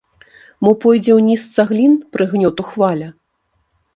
Мо 0.67 0.71
пойдзе 0.85 1.11
ўніз 1.19 1.41
цаглін 1.55 1.93
прыгнёту 2.17 2.61
хваля? 2.73 3.13